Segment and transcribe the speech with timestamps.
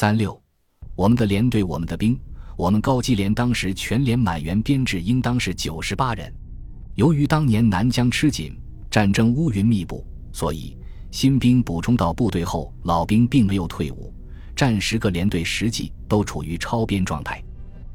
[0.00, 0.42] 三六，
[0.96, 2.18] 我们的连队，我们的兵，
[2.56, 6.32] 我们高级连当时全连满员编制应当是九十八人。
[6.94, 8.58] 由于当年南疆吃紧，
[8.90, 10.02] 战争乌云密布，
[10.32, 10.74] 所以
[11.10, 14.10] 新兵补充到部队后，老兵并没有退伍，
[14.56, 17.38] 战时各连队实际都处于超编状态。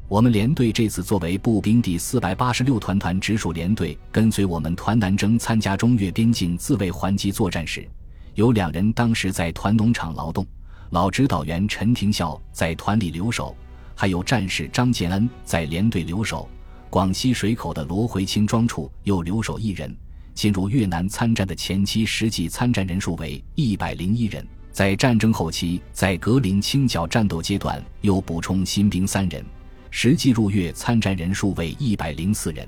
[0.08, 7.90] 我们连队这次作为步兵第四百八十六团团直属连队，跟随我们团南征参加中越边境自卫还击作战时，
[8.36, 10.46] 有两人当时在团农场劳动，
[10.92, 13.56] 老指导员陈廷孝在团里留守，
[13.96, 16.48] 还有战士张建恩在连队留守。
[16.90, 19.96] 广西水口的罗回清庄处又留守一人。
[20.34, 29.44] 进入越南参战的前期实际参战人数为一百零一人，在战争后期，在格林清剿战斗阶段又补充新兵三人。
[29.92, 32.68] 实际入越参战人数为一百零四人，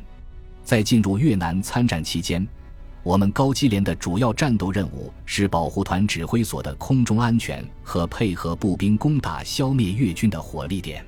[0.64, 2.48] 在进入越南参战期间，
[3.08, 11.06] 我们高机连的主要战斗任务是保护团指挥所的空中安全和配合步兵攻打、消灭越军的火力点。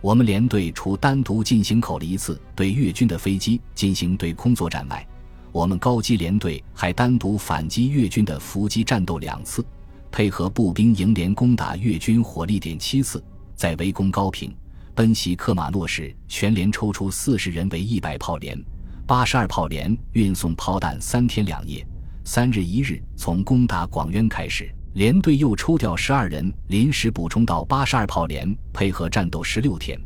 [0.00, 5.06] 我们连队除单独进行口了一次对越军的飞机进行对空作战外，
[5.52, 9.64] 我们高机连队还单独反击越军的伏击战斗两次，
[10.10, 13.22] 配合步兵营连攻打越军火力点七次，
[13.54, 14.52] 在围攻高平。
[14.92, 18.60] 奔袭克马诺时，全连抽出四十人为一百炮连，
[19.08, 21.82] 八十二炮连运送炮弹三天两夜，
[22.24, 23.02] 三日一日。
[23.16, 29.98] 从攻打广渊开始，连队又抽调十二人临时补充到八十二炮连，配合战斗十六天。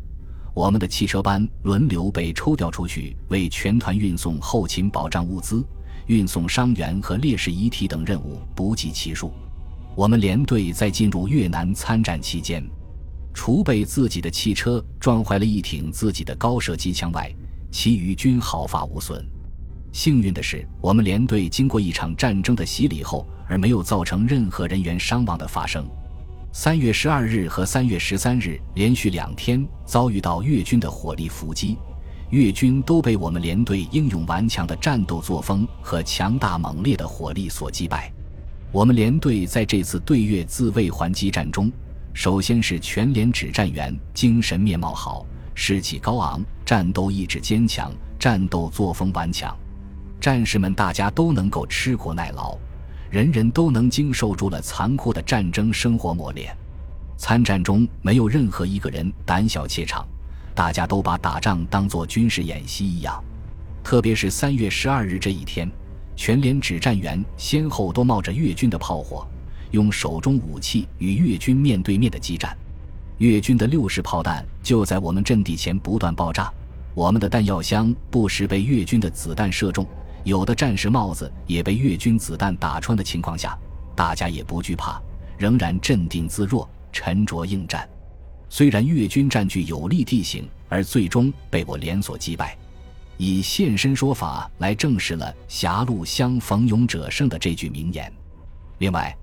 [0.54, 5.66] 我们的汽车班轮流被抽调出去，为全团运送后勤保障物资、
[6.06, 9.32] 运送伤员和烈士遗体等任务不计其数。
[9.96, 12.64] 我们连队在进入越南参战期间。
[13.34, 17.34] 除被自己的汽车撞坏了一挺自己的高射机枪外，
[17.72, 19.26] 其余均毫发无损。
[19.90, 25.84] 幸运的是，我们连队经过一场战争的洗礼后，而没有造成任何人员伤亡的发生。
[26.52, 31.78] 三月十二日和三月十三日连续两天遭遇到越军的火力伏击，
[32.28, 38.12] 越军都被我们连队英勇顽强的战斗作风和强大猛烈的火力所击败。
[38.70, 41.72] 我们连队在这次对越自卫还击战中。
[42.14, 45.24] 首先是全连指战员精神面貌好，
[45.54, 49.56] 士气高昂，战斗意志坚强，战斗作风顽强。
[50.20, 52.56] 战士们大家都能够吃苦耐劳，
[53.10, 56.56] 人人都能经受住了残酷的战争生活磨练。
[57.16, 60.06] 参战中没有任何一个人胆小怯场，
[60.54, 63.22] 大家都把打仗当作军事演习一样。
[63.84, 65.68] 特别是三月十二日这一天，
[66.14, 69.26] 全连指战员先后都冒着越军的炮火。
[69.72, 72.56] 用手中武器与越军面对面的激战，
[73.22, 76.52] 越军的六式炮弹就在我们阵地前不断爆炸，
[76.92, 79.86] 我们的弹药箱不时被越军的子弹射中，
[80.24, 83.56] 有的战士帽子也被越军子弹打穿的情况下，
[83.94, 85.00] 大家也不惧怕，
[85.38, 87.88] 仍然镇定自若，沉着应战。
[88.48, 92.58] 虽然越军占据有利地形，而最终被我连所击败，
[93.18, 98.12] 以现身说法来证实了“狭路相逢勇者胜”的这句名言。
[98.78, 99.16] 另外。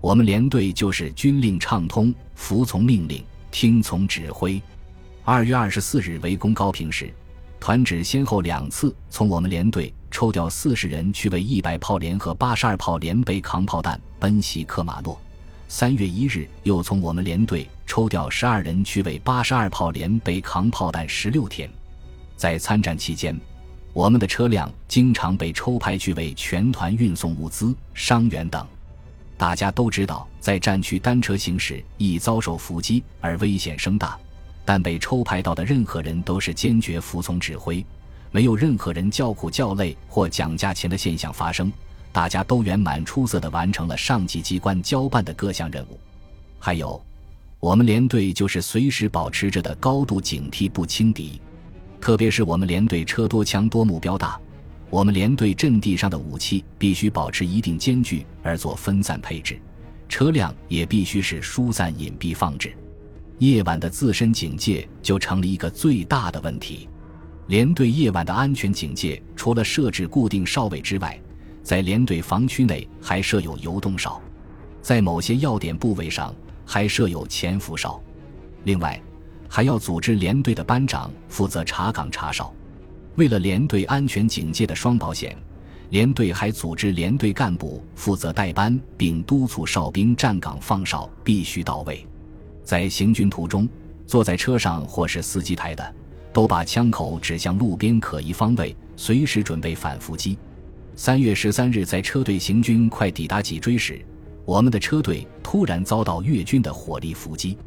[0.00, 4.60] 我们连队就是军令畅通，服从命令，听从指挥。
[5.22, 7.12] 二月二十四日围攻高平时，
[7.60, 15.16] 团指先后两次从我们连队抽调四十人去为一百炮连和八十二炮连背扛炮弹，奔袭克马诺。
[15.68, 21.70] 三月一日又从我们连队抽调十二人去为八十二炮连背扛炮弹十六天。
[22.36, 23.38] 在参战期间，
[23.92, 28.66] 我们的车辆经常被抽派去为全团运送物资、伤员等。
[29.42, 34.16] 大家都知道，在战区单车行驶易遭受伏击而危险声大，
[34.64, 37.84] 但被抽派到的任何人都是坚决服从指挥，
[38.30, 41.72] 没有任何人叫苦叫累或讲价钱的现象发生。
[42.12, 45.98] 大家都圆满出色地完成了上级机关交办的各项任务。
[46.60, 47.04] 还有，
[47.58, 51.42] 我们连队就是随时保持着的高度警惕，不轻敌。
[52.00, 54.38] 特别是我们连队车多枪多，目标大。
[54.92, 59.58] 我们连队阵地上的武器必须保持一定间距而做分散配置，
[60.06, 62.74] 车辆也必须是疏散隐蔽放置。
[63.38, 66.90] 夜晚的自身警戒就成了一个最大的问题。
[67.46, 71.18] 连队夜晚的安全警戒，除了设置固定哨位之外，
[71.62, 74.20] 在连队防区内还设有游动哨，
[74.82, 76.34] 在某些要点部位上
[76.66, 77.98] 还设有潜伏哨。
[78.64, 79.00] 另外，
[79.48, 82.54] 还要组织连队的班长负责查岗查哨。
[83.16, 85.36] 为了连队安全警戒的双保险，
[85.90, 92.06] 连队还组织连队干部负责带班，并督促哨兵站岗放哨必须到位。
[92.64, 93.68] 在行军途中，
[94.06, 95.94] 坐在车上或是司机台的，
[96.32, 100.38] 都把枪口指向路边可疑方位，随时准备反伏击。
[100.96, 104.02] 三月十三日，在车队行军快抵达脊椎时，
[104.46, 107.58] 我们的车队突然遭到越军的火力伏击。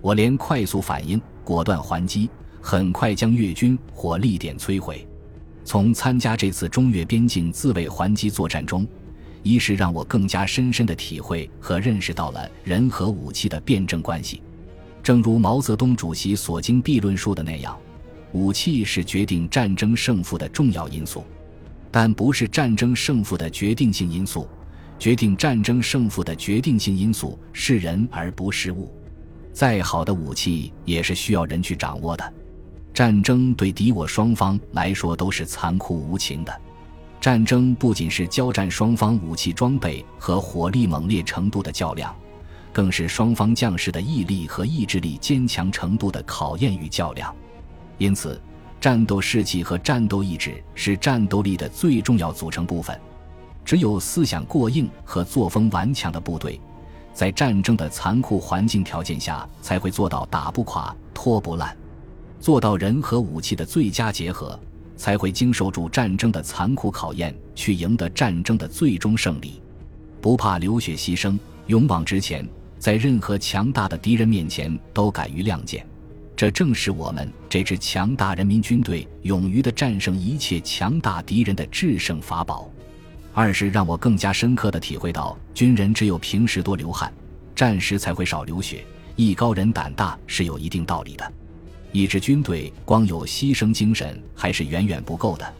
[0.00, 2.30] 我连快速反应、果断还击，
[2.68, 5.06] 很快将越军火力点摧毁。
[5.64, 8.84] 从参加这次中越边境自卫还击作战中，
[9.44, 14.42] 一是让我更加深深的体会和认识到了人和武器的辩证关系。
[15.00, 17.78] 正如毛泽东主席所经必论述的那样，
[18.32, 21.22] 武器是决定战争胜负的重要因素，
[21.92, 24.48] 但不是战争胜负的决定性因素。
[24.98, 28.92] 决定战争胜负的决定性因素是人而不是物。
[29.52, 32.32] 再好的武器也是需要人去掌握的。
[32.96, 36.60] 战争对敌我双方来说都是残酷无情的。
[37.20, 42.16] 战争不仅是交战双方武器装备和火力猛烈程度的较量，
[42.72, 47.36] 更是双方将士的毅力和意志力坚强程度的考验与较量。
[47.98, 48.40] 因此，
[48.80, 52.98] 战斗士气和战斗意志是战斗力的最重要组成部分。
[53.62, 56.58] 只有思想过硬和作风顽强的部队，
[57.12, 61.76] 在战争的残酷环境条件下，才会做到打不垮、拖不烂，
[62.46, 64.56] 做到人和武器的最佳结合，
[64.96, 69.60] 才会经受住战争的残酷考验，去赢得战争的最终胜利。
[70.20, 72.48] 不怕流血牺牲，勇往直前，
[72.78, 75.84] 在任何强大的敌人面前都敢于亮剑，
[76.36, 82.70] 这正是我们这支强大人民军队勇于的战胜一切强大敌人的制胜法宝。
[83.34, 87.12] 二是让我更加深刻的体会到，军人只有平时多流汗，
[87.56, 88.86] 战时才会少流血。
[89.16, 91.32] 艺高人胆大是有一定道理的。
[91.96, 95.54] 一支军队光有牺牲精神还是远远不够的，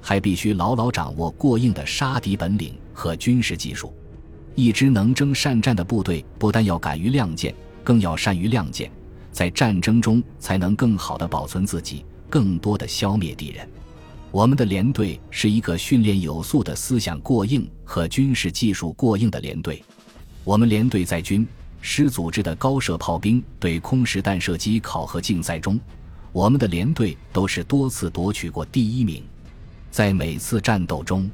[0.00, 3.92] 还必须牢牢掌握过硬的杀敌本领和军事技术。
[4.54, 7.54] 一支能征善战的部队，不但要敢于亮剑，
[7.84, 8.90] 更要善于亮剑，
[9.32, 13.68] 在战争中才能更好地保存自己，更多地消灭敌人。
[14.30, 19.84] 我们的连队是一个训练有素的思想过硬和军事技术过硬的连队。
[20.42, 21.46] 我们连队在军
[21.84, 25.78] 师组织的高射炮兵对空实弹射击考核竞赛中，
[26.30, 29.22] 我们的连队都是多次夺取过第一名。
[29.90, 31.28] 在每次战斗中，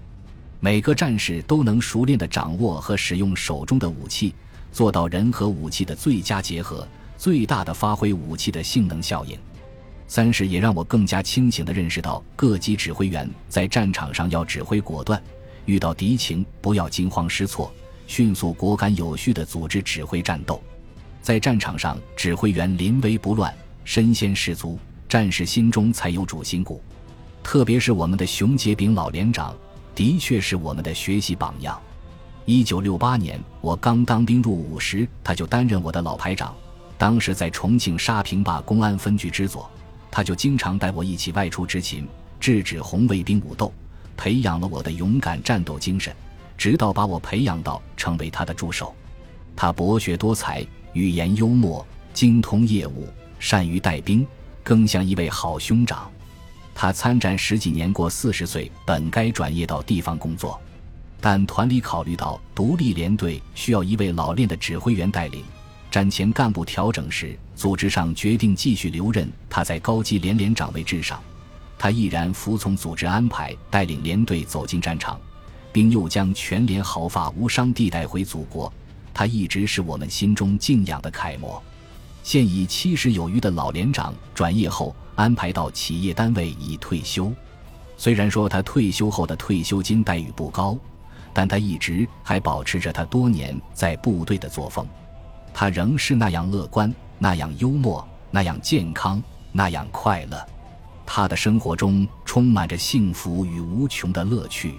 [0.58, 4.34] 每个战士都能熟练地掌握和使用手中的武器，
[4.72, 9.38] 做到人和武器的最佳结合，最大的发挥武器的性能效应。
[10.08, 15.22] 三是也让我更加清醒地认识到，各级指挥员在战场上要指挥果断，
[15.66, 17.70] 遇到敌情不要惊慌失措，
[18.08, 20.60] 迅速果敢有序地组织指挥战斗。
[21.22, 24.76] 在战场上，指挥员临危不乱，身先士卒，
[25.08, 26.82] 战士心中才有主心骨。
[27.44, 29.54] 特别是我们的熊杰炳老连长，
[29.94, 31.78] 的确是我们的学习榜样。
[32.46, 36.54] 一九六八年，我刚当兵入伍时，他就担任我的老排长，
[36.96, 39.70] 当时在重庆沙坪坝公安分局支座。
[40.10, 42.08] 他就经常带我一起外出执勤，
[42.40, 43.70] 制止红卫兵武斗，
[44.16, 46.14] 培养了我的勇敢战斗精神，
[46.58, 48.94] 直到把我培养到成为他的助手。
[49.56, 53.08] 他博学多才，语言幽默，精通业务，
[53.38, 54.26] 善于带兵，
[54.62, 56.10] 更像一位好兄长。
[56.74, 60.60] 他参战十几年，过四十岁，本该转业到地方工作，
[61.20, 65.42] 但团里考虑到独立连队需要一位老练的指挥员带领。
[65.90, 71.20] 战前干部调整时，组织上决定继续留任他在高级连连长位置上，
[71.78, 75.18] 他毅然服从组织安排，带领连队走进战场，
[75.78, 78.72] 并又将全连毫发无伤地带回祖国。
[79.14, 81.62] 他一直是我们心中敬仰的楷模。
[82.24, 87.32] 现已七十有余的老连长转业后，安排到企业单位已退休。
[87.96, 90.76] 虽然说他退休后的退休金待遇不高，
[91.32, 94.84] 但他一直还保持着他多年在部队的作风。
[95.54, 100.44] 他仍是那样乐观，那样幽默，那样健康，那样快乐。
[101.06, 104.74] 他的生活中充满着幸福与无穷的乐趣。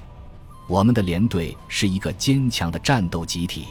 [0.70, 3.70] 我们的连队是一个坚强的战斗集体。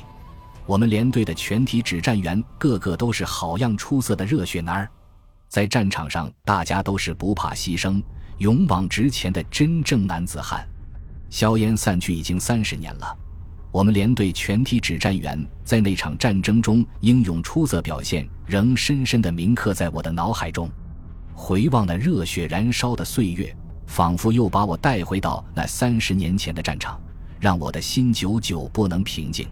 [0.67, 4.91] 我们连队的全体指战员个个都是好样出色的热血男儿，
[5.49, 8.03] 在战场上，大家都是不怕牺牲、
[8.39, 10.69] 勇往直前的真正男子汉。
[11.31, 13.17] 硝烟散去已经三十年了。
[13.71, 20.69] 我们连队全体指战员在那场战争中英勇出色表现，仍深深地铭刻在我的脑海中。
[21.33, 23.55] 回望那热血燃烧的岁月，
[23.89, 27.01] 仿佛又把我带回到那三十年前的战场，
[27.41, 29.49] 让我的心久久不能平静。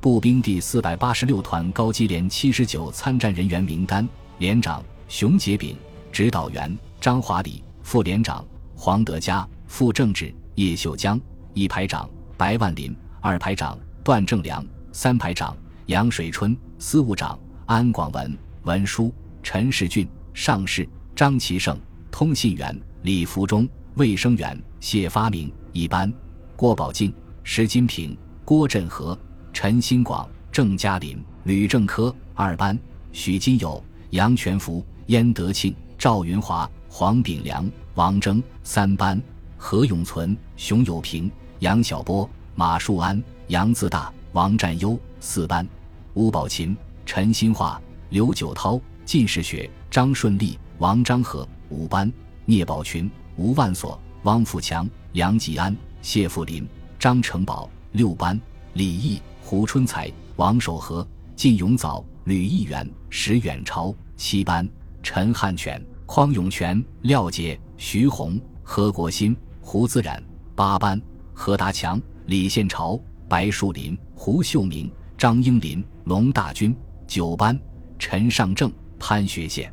[0.00, 5.76] 步兵第四百八十六团高级连七十九参战人员名单：连长熊杰炳，
[6.12, 8.42] 指导员张华礼，副连长
[8.76, 11.20] 黄德佳，副政治叶秀江，
[11.52, 12.96] 一排长白万林。
[13.20, 14.62] 二排长段正良，
[14.92, 19.12] 三排长杨水春，司务长安广文，文书
[19.42, 21.78] 陈世俊，上士张其胜，
[22.10, 26.10] 通信员李福忠，卫生员谢发明，一班
[26.56, 29.18] 郭宝进，石金平，郭振和，
[29.52, 32.78] 陈新广，郑嘉林，吕正科，二班
[33.12, 39.20] 许金友，杨全福、燕德庆、赵云华、黄炳良、王征三班，
[39.58, 45.68] 何永存、熊有平、杨小波、马树安、杨自大、王占优四班，
[46.14, 52.10] 吴宝琴、陈新化、刘九涛、靳世学、张顺利、王章和五班，
[52.46, 56.66] 聂宝群、吴万锁、汪富强、梁吉安、谢富林、
[56.98, 58.38] 张成宝六班，
[58.74, 64.68] 李毅、胡春才、王守和、靳永藻、吕义元、石远朝七班，
[65.02, 70.22] 陈汉全、匡永全、廖杰、徐宏、何国新、胡自然
[70.54, 71.00] 八班，
[71.32, 77.58] 何达强、李宪朝、白树林、胡秀明、张英林、龙大军九班，
[77.98, 79.72] 陈尚正、潘学宪、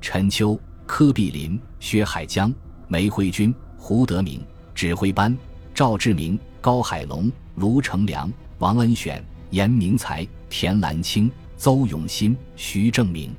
[0.00, 2.52] 陈秋、柯碧林、薛海江、
[2.88, 4.42] 梅辉军、胡德明
[4.74, 5.36] 指挥班，
[5.74, 13.36] 赵志明、高海龙、卢成良、王恩选、严明才、田兰清、邹永新、徐正明。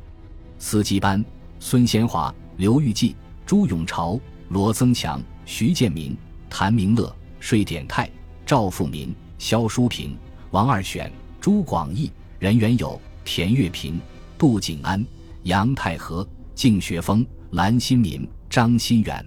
[0.59, 1.25] 司机班：
[1.59, 3.15] 孙先华、刘玉记、
[3.47, 4.17] 朱永朝、
[4.49, 6.15] 罗增强、徐建明、
[6.51, 8.07] 谭明乐、税典泰、
[8.45, 10.15] 赵富明、肖淑平、
[10.51, 13.99] 王二选、朱广义、任元友、田月平、
[14.37, 15.03] 杜景安、
[15.43, 19.25] 杨太和、敬学峰、蓝新民、张新远。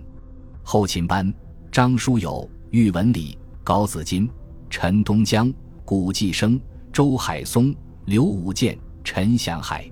[0.62, 1.32] 后勤班：
[1.72, 4.30] 张书友、喻文礼、高子金、
[4.70, 5.52] 陈东江、
[5.84, 6.60] 古继生、
[6.92, 7.74] 周海松、
[8.04, 9.90] 刘武建、陈祥海。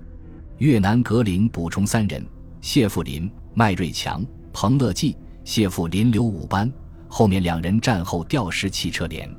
[0.59, 2.25] 越南格林补充三人：
[2.61, 5.17] 谢富林、麦瑞强、彭乐季。
[5.43, 6.71] 谢富林留五班，
[7.09, 9.29] 后面两人战后调师汽车连。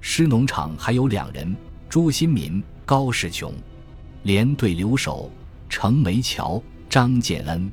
[0.00, 1.56] 师农场还有两人：
[1.88, 3.54] 朱新民、高世雄。
[4.24, 5.30] 连队留守：
[5.70, 7.70] 程梅桥、张建恩。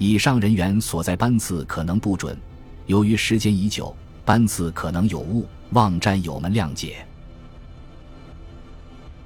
[0.00, 2.34] 以上人员所在班次可能不准，
[2.86, 7.06] 由于时间已久，班次可能有误，望战友们谅解。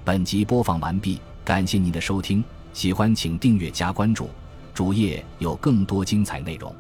[0.05, 2.43] 本集播放完毕，感谢您的收听。
[2.73, 4.29] 喜欢请订阅加关注，
[4.75, 6.75] 主页有更多精彩内容。